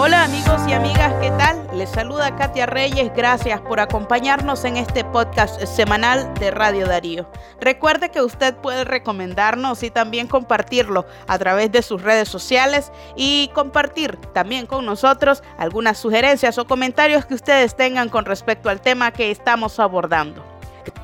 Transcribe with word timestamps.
Hola 0.00 0.22
amigos 0.22 0.62
y 0.68 0.74
amigas, 0.74 1.12
¿qué 1.20 1.28
tal? 1.32 1.66
Les 1.76 1.90
saluda 1.90 2.36
Katia 2.36 2.66
Reyes, 2.66 3.10
gracias 3.16 3.60
por 3.62 3.80
acompañarnos 3.80 4.64
en 4.64 4.76
este 4.76 5.02
podcast 5.02 5.60
semanal 5.64 6.32
de 6.34 6.52
Radio 6.52 6.86
Darío. 6.86 7.28
Recuerde 7.60 8.12
que 8.12 8.22
usted 8.22 8.54
puede 8.54 8.84
recomendarnos 8.84 9.82
y 9.82 9.90
también 9.90 10.28
compartirlo 10.28 11.04
a 11.26 11.36
través 11.40 11.72
de 11.72 11.82
sus 11.82 12.00
redes 12.00 12.28
sociales 12.28 12.92
y 13.16 13.50
compartir 13.54 14.14
también 14.32 14.66
con 14.66 14.86
nosotros 14.86 15.42
algunas 15.58 15.98
sugerencias 15.98 16.58
o 16.58 16.66
comentarios 16.68 17.26
que 17.26 17.34
ustedes 17.34 17.74
tengan 17.74 18.08
con 18.08 18.24
respecto 18.24 18.70
al 18.70 18.80
tema 18.80 19.10
que 19.10 19.32
estamos 19.32 19.80
abordando. 19.80 20.44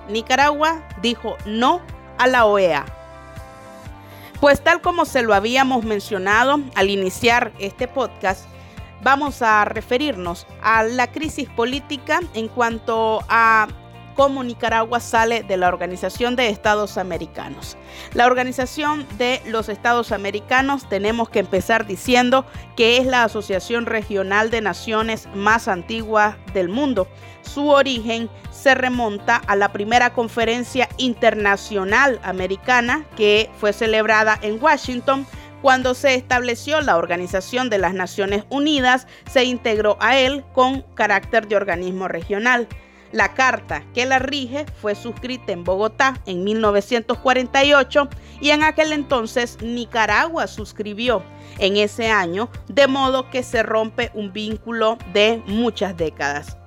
Nicaragua 0.09 0.87
dijo 1.03 1.37
no 1.47 1.81
a 2.17 2.29
la 2.29 2.47
OEA. 2.47 2.85
Pues 4.41 4.63
tal 4.63 4.81
como 4.81 5.05
se 5.05 5.23
lo 5.23 5.35
habíamos 5.35 5.83
mencionado 5.83 6.61
al 6.77 6.91
iniciar 6.91 7.51
este 7.59 7.89
podcast, 7.89 8.54
vamos 9.05 9.43
a 9.43 9.65
referirnos 9.67 10.47
a 10.63 10.83
la 10.83 11.13
crisis 11.13 11.49
política 11.51 12.21
en 12.33 12.49
cuanto 12.49 13.23
a 13.29 13.69
cómo 14.15 14.43
Nicaragua 14.43 15.01
sale 15.01 15.43
de 15.43 15.57
la 15.57 15.69
Organización 15.69 16.37
de 16.37 16.49
Estados 16.49 16.97
Americanos. 16.99 17.77
La 18.15 18.27
Organización 18.27 19.07
de 19.19 19.43
los 19.47 19.69
Estados 19.69 20.13
Americanos 20.13 20.89
tenemos 20.89 21.29
que 21.29 21.41
empezar 21.41 21.87
diciendo 21.87 22.47
que 22.77 22.97
es 22.97 23.07
la 23.07 23.25
asociación 23.25 23.87
regional 23.87 24.51
de 24.51 24.61
naciones 24.61 25.29
más 25.35 25.69
antigua 25.69 26.39
del 26.55 26.69
mundo. 26.69 27.09
Su 27.43 27.69
origen 27.69 28.31
se 28.51 28.75
remonta 28.75 29.37
a 29.37 29.57
la 29.57 29.73
primera 29.73 30.15
conferencia 30.15 30.89
internacional 30.97 32.21
americana 32.23 33.05
que 33.17 33.51
fue 33.59 33.73
celebrada 33.73 34.39
en 34.41 34.63
Washington 34.63 35.27
cuando 35.65 35.95
se 35.95 36.15
estableció 36.15 36.83
la 36.83 36.99
Organización 36.99 37.71
de 37.71 37.79
las 37.79 37.95
Naciones 37.95 38.45
Unidas, 38.51 39.07
se 39.33 39.45
integró 39.45 39.97
a 39.99 40.19
él 40.19 40.45
con 40.53 40.83
carácter 40.95 41.49
de 41.49 41.57
organismo 41.57 42.07
regional. 42.07 42.69
La 43.13 43.33
carta 43.33 43.83
que 43.95 44.05
la 44.05 44.19
rige 44.19 44.67
fue 44.83 44.95
suscrita 44.95 45.53
en 45.53 45.65
Bogotá 45.65 46.21
en 46.27 46.45
1948 46.45 48.11
y 48.43 48.51
en 48.51 48.63
aquel 48.63 48.93
entonces 48.93 49.57
Nicaragua 49.63 50.49
suscribió 50.49 51.23
en 51.59 51.79
ese 51.79 52.11
año, 52.11 52.51
de 52.69 52.87
modo 52.87 53.31
que 53.31 53.43
se 53.43 53.63
rompe 53.63 54.11
un 54.13 54.35
vínculo 54.35 54.99
de 55.15 55.43
muchas 55.47 55.97
décadas. 55.97 56.59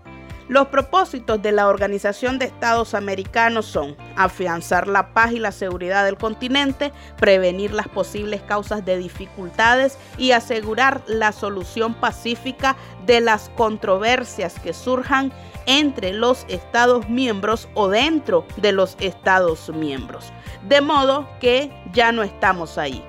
Los 0.48 0.68
propósitos 0.68 1.42
de 1.42 1.52
la 1.52 1.68
Organización 1.68 2.40
de 2.40 2.46
Estados 2.46 2.94
Americanos 2.94 3.66
son 3.66 3.98
afianzar 4.16 4.88
la 4.88 5.14
paz 5.14 5.34
y 5.34 5.40
la 5.40 5.52
seguridad 5.52 6.06
del 6.06 6.18
continente, 6.18 6.94
prevenir 7.20 7.74
las 7.74 7.90
posibles 7.90 8.42
causas 8.44 8.86
de 8.86 8.98
dificultades 8.98 9.98
y 10.18 10.32
asegurar 10.32 11.02
la 11.06 11.34
solución 11.34 11.94
pacífica 11.94 12.78
de 13.06 13.20
las 13.20 13.50
controversias 13.58 14.58
que 14.60 14.72
surjan 14.72 15.34
entre 15.66 16.14
los 16.14 16.46
Estados 16.48 17.10
miembros 17.10 17.68
o 17.74 17.90
dentro 17.90 18.46
de 18.56 18.72
los 18.72 18.96
Estados 19.02 19.68
miembros. 19.68 20.32
De 20.66 20.80
modo 20.80 21.28
que 21.42 21.74
ya 21.92 22.14
no 22.14 22.24
estamos 22.24 22.78
ahí. 22.78 23.04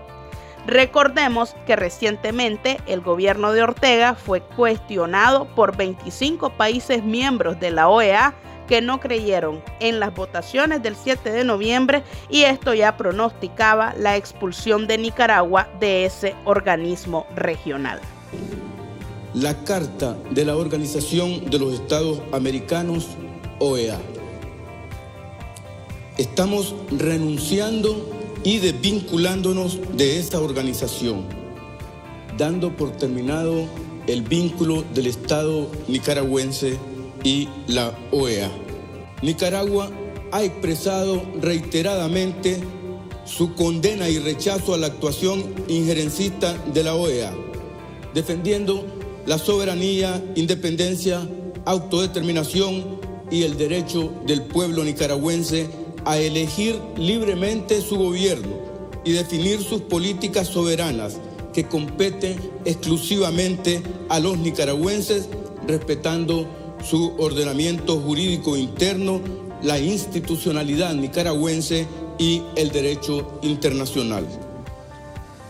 Recordemos 0.69 1.56
que 1.66 1.77
recientemente 1.77 2.77
el 2.86 3.00
gobierno 3.00 3.52
de 3.52 3.62
Ortega 3.62 4.14
fue 4.14 4.42
cuestionado 4.42 5.47
por 5.55 5.74
25 5.74 6.50
países 6.58 7.02
miembros 7.02 7.58
de 7.58 7.70
la 7.70 7.88
OEA 7.88 8.34
que 8.66 8.83
no 8.83 9.00
creyeron 9.00 9.62
en 9.80 9.98
las 9.98 10.14
votaciones 10.14 10.83
del 10.83 10.94
7 10.94 11.30
de 11.30 11.42
noviembre 11.42 12.02
y 12.28 12.42
esto 12.42 12.74
ya 12.74 12.98
pronosticaba 12.98 13.94
la 13.96 14.19
expulsión 14.19 14.86
de 14.86 14.98
Nicaragua 14.98 15.70
de 15.80 16.05
ese 16.05 16.34
organismo 16.44 17.27
regional. 17.34 17.98
La 19.33 19.55
Carta 19.64 20.19
de 20.33 20.44
la 20.44 20.55
Organización 20.55 21.48
de 21.48 21.58
los 21.61 21.72
Estados 21.72 22.20
Americanos, 22.30 23.08
OEA. 23.58 23.98
Estamos 26.18 26.74
renunciando 26.90 28.17
y 28.45 28.59
desvinculándonos 28.59 29.79
de 29.97 30.19
esta 30.19 30.41
organización, 30.41 31.25
dando 32.37 32.75
por 32.77 32.93
terminado 32.93 33.67
el 34.07 34.23
vínculo 34.23 34.85
del 34.95 35.07
Estado 35.07 35.69
nicaragüense 35.87 36.79
y 37.25 37.49
la 37.67 37.93
OEA. 38.11 38.51
Nicaragua 39.23 39.91
ha 40.33 40.43
expresado 40.43 41.23
reiteradamente 41.41 42.61
su 43.25 43.55
condena 43.55 44.09
y 44.09 44.19
rechazo 44.19 44.75
a 44.75 44.79
la 44.79 44.87
actuación 44.87 45.45
injerencista 45.69 46.55
de 46.73 46.83
la 46.83 46.95
OEA, 46.95 47.33
defendiendo 48.15 48.87
la 49.27 49.39
soberanía, 49.39 50.25
independencia, 50.37 51.29
autodeterminación 51.67 52.99
y 53.31 53.43
el 53.43 53.59
derecho 53.59 54.11
del 54.27 54.43
pueblo 54.43 54.85
nicaragüense 54.85 55.69
a 56.08 56.17
elegir 56.17 56.80
libremente 56.96 57.83
su 57.83 57.98
gobierno 57.98 58.57
y 59.05 59.13
definir 59.13 59.63
sus 59.63 59.83
políticas 59.83 60.48
soberanas 60.48 61.19
que 61.52 61.64
competen 61.64 62.39
exclusivamente 62.64 63.83
a 64.08 64.19
los 64.19 64.39
nicaragüenses, 64.39 65.29
respetando 65.67 66.46
su 66.83 67.13
ordenamiento 67.19 68.01
jurídico 68.01 68.57
interno, 68.57 69.20
la 69.63 69.79
institucionalidad 69.79 70.95
nicaragüense 70.95 71.86
y 72.19 72.40
el 72.57 72.70
derecho 72.70 73.39
internacional. 73.42 74.27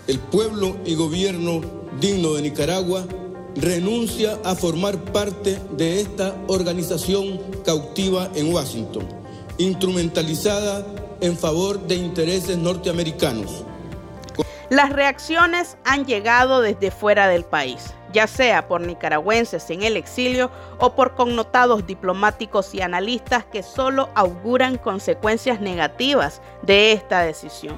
El 0.09 0.19
pueblo 0.19 0.77
y 0.85 0.97
gobierno 0.97 1.61
digno 2.01 2.35
de 2.35 2.43
Nicaragua 2.43 3.07
renuncia 3.55 4.41
a 4.43 4.57
formar 4.57 5.13
parte 5.13 5.57
de 5.77 6.01
esta 6.01 6.37
organización 6.49 7.39
cautiva 7.65 8.29
en 8.35 8.53
Washington 8.53 9.18
instrumentalizada 9.59 10.87
en 11.21 11.37
favor 11.37 11.81
de 11.81 11.97
intereses 11.97 12.57
norteamericanos. 12.57 13.65
Las 14.71 14.91
reacciones 14.91 15.77
han 15.85 16.05
llegado 16.05 16.61
desde 16.61 16.91
fuera 16.91 17.27
del 17.27 17.45
país, 17.45 17.95
ya 18.13 18.27
sea 18.27 18.69
por 18.69 18.83
nicaragüenses 18.83 19.71
en 19.71 19.83
el 19.83 19.97
exilio 19.97 20.51
o 20.79 20.95
por 20.95 21.15
connotados 21.15 21.87
diplomáticos 21.87 22.75
y 22.75 22.83
analistas 22.83 23.45
que 23.47 23.63
solo 23.63 24.11
auguran 24.15 24.77
consecuencias 24.77 25.61
negativas 25.61 26.43
de 26.63 26.93
esta 26.93 27.23
decisión. 27.23 27.77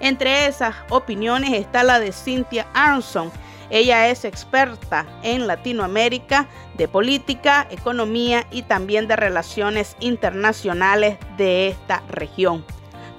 Entre 0.00 0.46
esas 0.46 0.74
opiniones 0.88 1.52
está 1.52 1.84
la 1.84 2.00
de 2.00 2.12
Cynthia 2.12 2.66
Aronson, 2.72 3.30
ella 3.70 4.08
es 4.08 4.24
experta 4.24 5.06
en 5.22 5.46
Latinoamérica, 5.46 6.48
de 6.76 6.88
política, 6.88 7.66
economía 7.70 8.46
y 8.50 8.62
también 8.62 9.06
de 9.08 9.16
relaciones 9.16 9.96
internacionales 10.00 11.18
de 11.36 11.68
esta 11.68 12.02
región. 12.08 12.64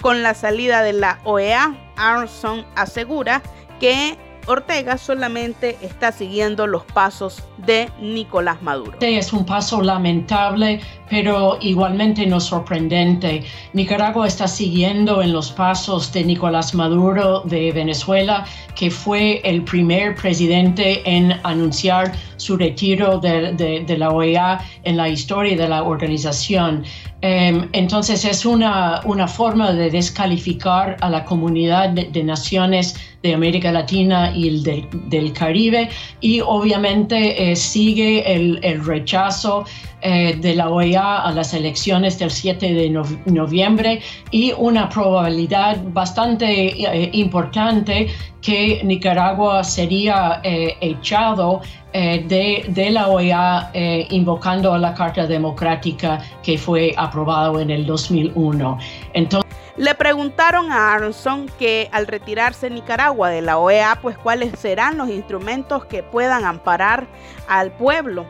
Con 0.00 0.22
la 0.22 0.34
salida 0.34 0.82
de 0.82 0.92
la 0.92 1.20
OEA, 1.24 1.74
Arson 1.96 2.66
asegura 2.74 3.42
que 3.80 4.18
Ortega 4.46 4.98
solamente 4.98 5.78
está 5.82 6.12
siguiendo 6.12 6.66
los 6.66 6.84
pasos 6.84 7.42
de 7.58 7.88
Nicolás 8.00 8.60
Maduro. 8.62 8.98
Es 9.00 9.32
un 9.32 9.46
paso 9.46 9.80
lamentable, 9.82 10.80
pero 11.08 11.58
igualmente 11.60 12.26
no 12.26 12.40
sorprendente. 12.40 13.44
Nicaragua 13.72 14.26
está 14.26 14.48
siguiendo 14.48 15.22
en 15.22 15.32
los 15.32 15.52
pasos 15.52 16.12
de 16.12 16.24
Nicolás 16.24 16.74
Maduro 16.74 17.42
de 17.44 17.70
Venezuela, 17.72 18.44
que 18.74 18.90
fue 18.90 19.40
el 19.44 19.62
primer 19.62 20.14
presidente 20.16 21.02
en 21.04 21.32
anunciar 21.44 22.12
su 22.36 22.56
retiro 22.56 23.18
de, 23.18 23.84
la 23.96 24.10
OEA 24.10 24.60
en 24.82 24.96
la 24.96 25.08
historia 25.08 25.56
de 25.56 25.68
la 25.68 25.84
organización. 25.84 26.84
Em, 27.24 27.68
entonces 27.72 28.24
es 28.24 28.44
una, 28.44 29.00
una, 29.04 29.28
forma 29.28 29.70
de 29.72 29.90
descalificar 29.90 30.96
a 31.00 31.08
la 31.08 31.24
comunidad 31.24 31.90
de, 31.90 32.24
naciones 32.24 32.96
de 33.22 33.32
América 33.32 33.70
Latina 33.70 34.32
y 34.34 34.48
el 34.48 34.88
del 35.08 35.32
Caribe 35.32 35.88
y 36.20 36.40
obviamente 36.40 37.52
eh, 37.52 37.54
sigue 37.54 38.34
el, 38.34 38.84
rechazo 38.84 39.64
eh, 40.00 40.34
de 40.34 40.56
la 40.56 40.68
OEA 40.68 41.22
a 41.22 41.30
las 41.30 41.54
elecciones 41.54 42.18
del 42.18 42.32
7 42.32 42.74
de 42.74 42.90
noviembre 43.26 44.00
y 44.32 44.52
una 44.58 44.88
probabilidad 44.88 45.80
bastante 45.92 46.46
eh, 46.46 47.10
importante 47.12 48.08
que 48.40 48.80
Nicaragua 48.82 49.62
sería 49.62 50.42
eh, 51.92 52.24
de, 52.68 52.90
la 52.90 53.08
OEA 53.08 53.70
invocando 54.10 54.72
a 54.72 54.78
la 54.78 54.94
Carta 54.94 55.26
Democrática 55.26 56.20
que 56.42 56.58
fue 56.58 56.94
aprobado 56.96 57.60
en 57.60 57.70
el 57.70 57.86
2001. 57.86 58.78
Entonces, 59.14 59.52
le 59.76 59.94
preguntaron 59.94 60.70
a 60.70 60.92
Aronson 60.92 61.46
que 61.58 61.88
al 61.92 62.06
retirarse 62.06 62.68
Nicaragua 62.68 63.30
de 63.30 63.40
la 63.40 63.56
OEA, 63.56 63.98
pues 64.02 64.18
cuáles 64.18 64.58
serán 64.58 64.98
los 64.98 65.08
instrumentos 65.08 65.86
que 65.86 66.02
puedan 66.02 66.44
amparar 66.44 67.06
al 67.48 67.72
pueblo. 67.72 68.26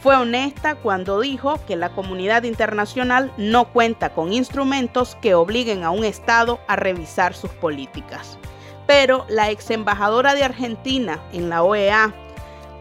Fue 0.00 0.14
honesta 0.14 0.76
cuando 0.76 1.18
dijo 1.20 1.58
que 1.66 1.74
la 1.74 1.88
comunidad 1.88 2.44
internacional 2.44 3.32
no 3.36 3.64
cuenta 3.64 4.10
con 4.10 4.32
instrumentos 4.32 5.16
que 5.20 5.34
obliguen 5.34 5.82
a 5.82 5.90
un 5.90 6.04
Estado 6.04 6.60
a 6.68 6.76
revisar 6.76 7.34
sus 7.34 7.50
políticas. 7.50 8.38
Pero 8.86 9.24
la 9.28 9.50
ex 9.50 9.70
embajadora 9.70 10.34
de 10.34 10.44
Argentina 10.44 11.18
en 11.32 11.48
la 11.48 11.64
OEA, 11.64 12.14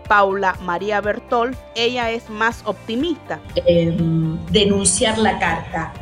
Paula 0.07 0.55
María 0.61 1.01
Bertol, 1.01 1.55
ella 1.75 2.11
es 2.11 2.29
más 2.29 2.61
optimista. 2.65 3.39
Em, 3.65 4.37
denunciar 4.47 5.17
la 5.17 5.39
carta. 5.39 5.93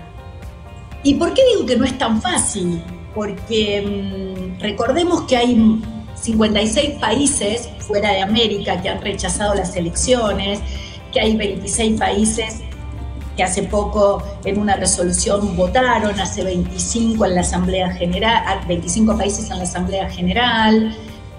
¿Y 1.03 1.15
por 1.15 1.33
qué 1.33 1.41
digo 1.53 1.65
que 1.65 1.75
no 1.75 1.85
es 1.85 1.97
tan 1.97 2.21
fácil? 2.21 2.81
Porque 3.15 3.77
em, 3.77 4.59
recordemos 4.59 5.23
que 5.23 5.37
hay 5.37 5.81
56 6.15 6.99
países 6.99 7.69
fuera 7.79 8.11
de 8.11 8.21
América 8.21 8.81
que 8.81 8.89
han 8.89 9.01
rechazado 9.01 9.55
las 9.55 9.75
elecciones, 9.75 10.59
que 11.11 11.19
hay 11.19 11.35
26 11.35 11.99
países 11.99 12.61
que 13.35 13.43
hace 13.43 13.63
poco 13.63 14.21
en 14.45 14.59
una 14.59 14.75
resolución 14.75 15.55
votaron, 15.55 16.19
hace 16.19 16.43
25 16.43 17.25
en 17.25 17.35
la 17.35 17.41
Asamblea 17.41 17.91
General, 17.93 18.59
25 18.67 19.17
países 19.17 19.49
en 19.49 19.57
la 19.57 19.63
Asamblea 19.63 20.09
General, 20.09 20.95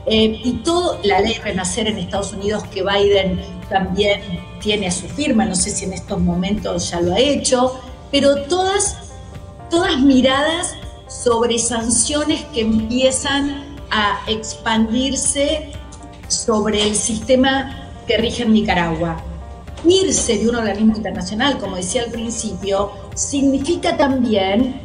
eh, 0.06 0.40
y 0.42 0.52
todo, 0.64 0.98
la 1.04 1.20
ley 1.20 1.34
Renacer 1.34 1.86
en 1.86 1.98
Estados 1.98 2.32
Unidos 2.32 2.64
que 2.72 2.82
Biden 2.82 3.40
también 3.68 4.20
tiene 4.60 4.88
a 4.88 4.90
su 4.90 5.06
firma, 5.08 5.44
no 5.44 5.54
sé 5.54 5.70
si 5.70 5.84
en 5.84 5.92
estos 5.92 6.20
momentos 6.20 6.90
ya 6.90 7.00
lo 7.00 7.14
ha 7.14 7.18
hecho, 7.18 7.78
pero 8.10 8.42
todas, 8.44 8.96
todas 9.70 10.00
miradas 10.00 10.74
sobre 11.08 11.58
sanciones 11.58 12.42
que 12.52 12.62
empiezan 12.62 13.76
a 13.90 14.18
expandirse 14.26 15.70
sobre 16.28 16.82
el 16.82 16.96
sistema 16.96 17.90
que 18.06 18.16
rige 18.16 18.42
en 18.42 18.54
Nicaragua. 18.54 19.22
Irse 19.84 20.38
de 20.38 20.48
un 20.48 20.56
organismo 20.56 20.96
internacional, 20.96 21.58
como 21.58 21.76
decía 21.76 22.02
al 22.02 22.10
principio, 22.10 22.92
significa 23.14 23.96
también 23.96 24.80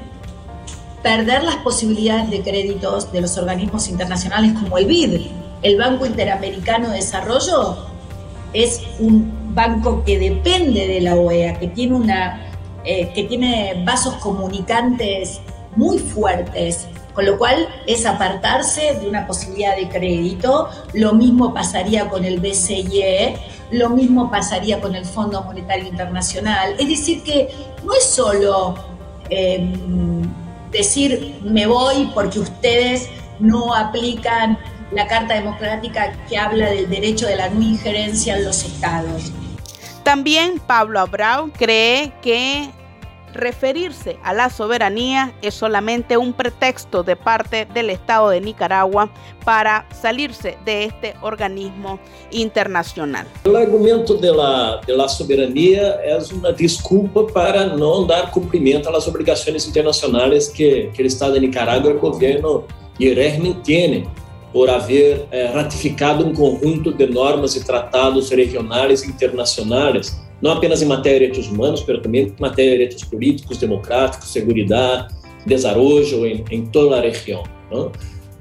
perder 1.08 1.42
las 1.46 1.56
posibilidades 1.58 2.30
de 2.30 2.42
créditos 2.42 3.14
de 3.14 3.22
los 3.22 3.38
organismos 3.38 3.88
internacionales 3.88 4.52
como 4.60 4.78
el 4.78 4.88
BID. 4.88 5.22
El 5.62 5.78
Banco 5.78 6.06
Interamericano 6.06 6.90
de 6.90 6.98
Desarrollo 6.98 7.78
es 8.52 8.82
un 9.00 9.56
banco 9.56 10.04
que 10.04 10.20
depende 10.20 10.86
de 10.86 11.00
la 11.00 11.16
OEA, 11.16 11.60
que 11.60 11.70
tiene, 11.70 11.96
una, 11.96 12.52
eh, 12.84 13.14
que 13.16 13.24
tiene 13.24 13.82
vasos 13.86 14.16
comunicantes 14.16 15.40
muy 15.78 15.98
fuertes, 15.98 16.90
con 17.14 17.26
lo 17.26 17.38
cual 17.38 17.70
es 17.88 18.06
apartarse 18.06 19.00
de 19.00 19.08
una 19.08 19.26
posibilidad 19.26 19.78
de 19.78 19.88
crédito. 19.88 20.68
Lo 20.94 21.14
mismo 21.14 21.54
pasaría 21.54 22.10
con 22.10 22.26
el 22.26 22.42
BCIE, 22.42 23.38
lo 23.72 23.92
mismo 23.92 24.30
pasaría 24.30 24.82
con 24.82 24.94
el 24.94 25.06
Fondo 25.06 25.42
Monetario 25.42 25.88
Internacional. 25.88 26.76
Es 26.78 26.90
decir, 26.90 27.24
que 27.24 27.48
no 27.86 27.94
es 27.94 28.04
solo... 28.04 28.76
Em, 29.30 30.07
decir 30.78 31.36
me 31.44 31.66
voy 31.66 32.10
porque 32.14 32.40
ustedes 32.40 33.10
no 33.40 33.74
aplican 33.74 34.58
la 34.92 35.08
Carta 35.08 35.34
Democrática 35.34 36.14
que 36.30 36.38
habla 36.38 36.70
del 36.70 36.90
derecho 36.90 37.28
de 37.28 37.36
la 37.36 37.50
no 37.50 37.62
injerencia 37.62 38.38
en 38.38 38.46
los 38.46 38.64
estados. 38.64 39.32
También 40.04 40.60
Pablo 40.60 41.02
Abrao 41.02 41.52
cree 41.52 42.14
que 42.22 42.70
referirse 43.38 44.18
a 44.24 44.34
la 44.34 44.50
soberanía 44.50 45.34
es 45.42 45.54
solamente 45.54 46.18
un 46.18 46.34
pretexto 46.34 47.04
de 47.04 47.16
parte 47.16 47.66
del 47.74 47.90
Estado 47.90 48.30
de 48.30 48.42
Nicaragua 48.42 49.10
para 49.46 49.88
salirse 49.94 50.58
de 50.66 50.86
este 50.86 51.16
organismo 51.22 52.00
internacional. 52.32 53.28
El 53.46 53.56
argumento 53.56 54.16
de 54.16 54.34
la, 54.34 54.82
de 54.86 54.96
la 54.96 55.08
soberanía 55.08 56.02
es 56.04 56.34
una 56.34 56.52
disculpa 56.52 57.26
para 57.28 57.68
no 57.68 58.06
dar 58.06 58.32
cumplimiento 58.32 58.90
a 58.90 58.92
las 58.92 59.08
obligaciones 59.08 59.66
internacionales 59.68 60.50
que, 60.50 60.92
que 60.94 61.02
el 61.02 61.08
Estado 61.08 61.34
de 61.34 61.42
Nicaragua, 61.42 61.92
el 61.92 62.00
gobierno 62.00 62.66
y 62.98 63.08
el 63.10 63.16
régimen 63.16 63.62
tienen 63.64 64.08
por 64.52 64.70
haber 64.70 65.28
eh, 65.32 65.52
ratificado 65.54 66.26
um 66.26 66.34
conjunto 66.34 66.92
de 66.92 67.06
normas 67.06 67.56
e 67.56 67.64
tratados 67.64 68.30
regionais 68.30 69.04
e 69.04 69.08
internacionais 69.08 70.27
não 70.42 70.52
apenas 70.52 70.82
em 70.82 70.86
matéria 70.86 71.28
de 71.28 71.34
direitos 71.34 71.52
humanos, 71.52 71.84
mas 71.88 72.02
também 72.02 72.24
em 72.24 72.34
matéria 72.40 72.72
de 72.72 72.78
direitos 72.78 73.04
políticos, 73.06 73.58
democráticos, 73.58 74.32
segurança, 74.32 75.08
desarrollo 75.46 76.26
em, 76.26 76.44
em 76.52 76.66
toda 76.66 76.98
a 76.98 77.02
região. 77.02 77.44
Não? 77.72 77.92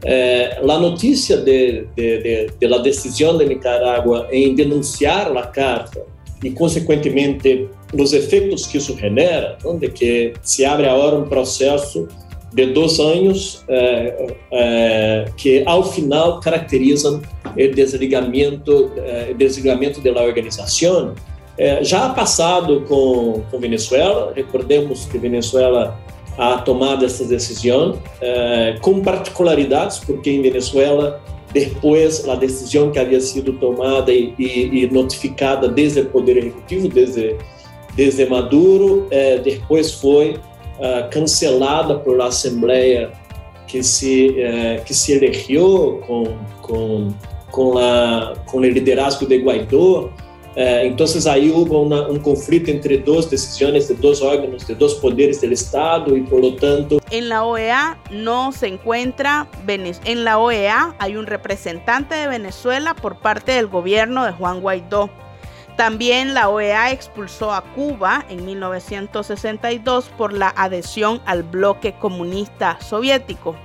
Eh, 0.05 0.61
a 0.63 0.79
notícia 0.79 1.39
de, 1.39 1.87
de, 1.97 2.19
de, 2.19 2.47
de 2.61 2.67
la 2.67 2.79
decisão 2.79 3.39
de 3.39 3.47
Nicarágua 3.47 4.29
em 4.31 4.55
denunciar 4.55 5.35
a 5.37 5.43
carta 5.47 6.05
e, 6.45 6.51
consequentemente, 6.51 7.69
os 7.93 8.13
efeitos 8.13 8.67
que 8.67 8.77
isso 8.79 8.97
genera, 8.97 9.57
não? 9.65 9.79
de 9.79 9.89
que 9.89 10.35
se 10.43 10.65
abre 10.65 10.87
agora 10.87 11.17
um 11.17 11.25
processo 11.25 12.07
de 12.53 12.67
dois 12.67 12.99
anos 12.99 13.65
eh, 13.69 14.35
eh, 14.53 15.25
que, 15.37 15.63
ao 15.67 15.83
final, 15.83 16.41
caracterizam 16.41 17.21
o 17.45 17.75
desligamento, 17.75 18.93
eh, 18.97 19.35
desligamento 19.37 20.01
da 20.01 20.23
organização, 20.23 21.15
é, 21.59 21.83
já 21.83 22.11
passado 22.11 22.83
com, 22.83 23.43
com 23.51 23.59
Venezuela, 23.59 24.33
recordemos 24.35 25.07
que 25.07 25.17
Venezuela 25.17 25.99
ha 26.37 26.59
tomado 26.59 27.05
essa 27.05 27.25
decisão, 27.25 27.99
é, 28.21 28.77
com 28.83 29.01
particularidades, 29.01 29.99
porque 29.99 30.31
em 30.31 30.43
Venezuela, 30.43 31.23
depois, 31.53 32.29
a 32.29 32.35
decisão 32.35 32.91
que 32.91 32.99
havia 32.99 33.21
sido 33.21 33.55
tomada 33.55 34.13
e, 34.13 34.35
e, 34.39 34.83
e 34.83 34.91
notificada 34.91 35.67
desde 35.67 36.01
o 36.01 36.07
Poder 36.07 36.37
Executivo, 36.37 36.89
desde, 36.89 37.37
desde 37.95 38.27
Maduro, 38.27 39.07
é, 39.11 39.39
depois 39.39 39.93
foi 39.93 40.39
é, 40.79 41.03
cancelada 41.05 41.99
por 41.99 42.21
a 42.21 42.27
Assembleia 42.27 43.13
que 43.67 43.83
se, 43.83 44.37
que 44.85 44.95
se 44.95 45.13
elegeu 45.13 46.01
com, 46.07 46.25
com, 46.63 47.09
com, 47.51 47.79
a, 47.79 48.35
com 48.47 48.59
o 48.59 48.65
liderazgo 48.65 49.27
de 49.27 49.39
Guaidó, 49.39 50.11
Eh, 50.59 50.87
entonces 50.87 51.27
ahí 51.27 51.51
hubo 51.51 51.83
un 51.83 52.19
conflicto 52.21 52.71
entre 52.71 52.97
dos 52.97 53.31
decisiones 53.31 53.89
de 53.89 53.95
dos 53.95 54.23
órganos, 54.23 54.67
de 54.67 54.75
dos 54.75 54.95
poderes 54.95 55.39
del 55.43 55.53
Estado 55.53 56.17
y 56.17 56.23
por 56.23 56.41
lo 56.41 56.57
tanto... 56.57 56.99
En 57.11 57.29
la 57.29 57.45
OEA 57.45 57.99
no 58.11 58.53
se 58.53 58.69
encuentra, 58.69 59.49
en 59.67 60.25
la 60.25 60.39
OEA 60.39 60.95
hay 60.99 61.17
un 61.17 61.27
representante 61.27 62.15
de 62.15 62.27
Venezuela 62.27 62.95
por 62.95 63.19
parte 63.19 63.53
del 63.53 63.67
gobierno 63.67 64.25
de 64.25 64.33
Juan 64.33 64.63
Guaidó. 64.63 65.11
También 65.77 66.33
la 66.33 66.49
OEA 66.49 66.91
expulsó 66.91 67.53
a 67.53 67.61
Cuba 67.75 68.25
en 68.31 68.47
1962 68.47 70.09
por 70.17 70.33
la 70.33 70.49
adhesión 70.57 71.21
al 71.27 71.43
bloque 71.43 71.93
comunista 71.93 72.79
soviético. 72.81 73.57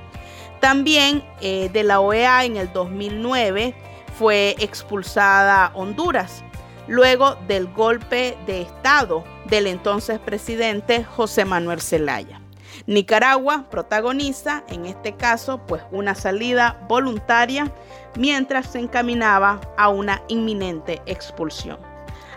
También 0.60 1.24
eh, 1.40 1.70
de 1.72 1.84
la 1.84 2.02
OEA 2.02 2.44
en 2.44 2.58
el 2.58 2.74
2009 2.74 3.74
fue 4.20 4.58
expulsada 4.60 5.72
Honduras 5.74 6.44
luego 6.88 7.36
del 7.48 7.72
golpe 7.74 8.38
de 8.46 8.62
Estado 8.62 9.24
del 9.46 9.68
entonces 9.68 10.20
presidente 10.20 11.04
José 11.04 11.46
Manuel 11.46 11.82
Zelaya. 11.82 12.42
Nicaragua 12.88 13.66
protagoniza, 13.70 14.64
en 14.68 14.86
este 14.86 15.16
caso, 15.16 15.60
pues 15.68 15.84
una 15.92 16.16
salida 16.16 16.84
voluntaria 16.88 17.72
mientras 18.18 18.68
se 18.72 18.80
encaminaba 18.80 19.62
a 19.78 19.90
una 19.90 20.24
inminente 20.28 21.02
expulsión. 21.06 21.91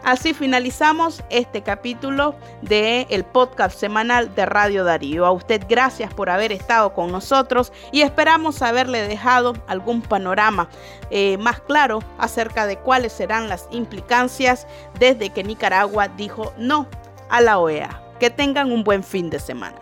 Así 0.05 0.35
finalizamos 0.35 1.25
este 1.31 1.63
capítulo 1.63 2.35
del 2.61 3.07
el 3.09 3.25
podcast 3.25 3.79
semanal 3.79 4.35
de 4.35 4.45
Radio 4.45 4.85
Darío. 4.85 5.25
A 5.25 5.31
usted 5.31 5.63
gracias 5.67 6.13
por 6.13 6.29
haber 6.29 6.53
estado 6.53 6.93
con 6.93 7.11
nosotros 7.11 7.73
y 7.91 8.03
esperamos 8.03 8.61
haberle 8.61 9.09
dejado 9.09 9.55
algún 9.67 10.03
panorama 10.03 10.69
eh, 11.11 11.39
más 11.39 11.61
claro 11.61 12.01
acerca 12.19 12.67
de 12.67 12.77
cuáles 12.77 13.15
serán 13.15 13.49
las 13.49 13.67
implicancias 13.71 14.67
desde 14.99 15.31
que 15.31 15.43
Nicaragua 15.43 16.09
dijo 16.09 16.53
no 16.59 16.87
a 17.31 17.41
la 17.41 17.59
OEA. 17.59 18.03
Que 18.21 18.29
tengan 18.29 18.73
un 18.73 18.85
buen 18.85 19.03
fin 19.03 19.31
de 19.31 19.39
semana. 19.39 19.79